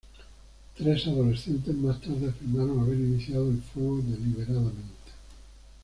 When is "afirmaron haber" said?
2.27-2.95